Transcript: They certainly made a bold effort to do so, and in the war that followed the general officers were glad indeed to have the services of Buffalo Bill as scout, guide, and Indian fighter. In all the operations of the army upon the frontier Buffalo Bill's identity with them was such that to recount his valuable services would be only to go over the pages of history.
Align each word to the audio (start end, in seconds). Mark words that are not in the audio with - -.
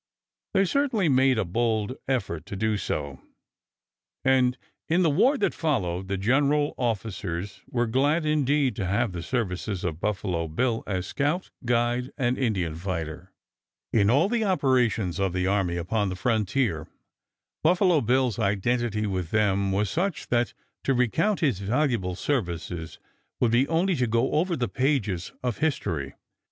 They 0.55 0.65
certainly 0.65 1.09
made 1.09 1.37
a 1.37 1.45
bold 1.45 1.95
effort 2.07 2.47
to 2.47 2.55
do 2.55 2.75
so, 2.75 3.21
and 4.25 4.57
in 4.89 5.03
the 5.03 5.11
war 5.11 5.37
that 5.37 5.53
followed 5.53 6.07
the 6.07 6.17
general 6.17 6.73
officers 6.75 7.61
were 7.69 7.85
glad 7.85 8.25
indeed 8.25 8.75
to 8.77 8.87
have 8.87 9.11
the 9.11 9.21
services 9.21 9.83
of 9.83 9.99
Buffalo 9.99 10.47
Bill 10.47 10.83
as 10.87 11.05
scout, 11.05 11.51
guide, 11.65 12.09
and 12.17 12.35
Indian 12.35 12.73
fighter. 12.73 13.31
In 13.93 14.09
all 14.09 14.27
the 14.27 14.43
operations 14.43 15.19
of 15.19 15.33
the 15.33 15.45
army 15.45 15.77
upon 15.77 16.09
the 16.09 16.15
frontier 16.15 16.87
Buffalo 17.61 18.01
Bill's 18.01 18.39
identity 18.39 19.05
with 19.05 19.29
them 19.29 19.71
was 19.71 19.87
such 19.87 20.29
that 20.29 20.55
to 20.83 20.95
recount 20.95 21.41
his 21.41 21.59
valuable 21.59 22.15
services 22.15 22.97
would 23.39 23.51
be 23.51 23.67
only 23.67 23.95
to 23.97 24.07
go 24.07 24.31
over 24.31 24.55
the 24.55 24.67
pages 24.67 25.31
of 25.43 25.59
history. 25.59 26.15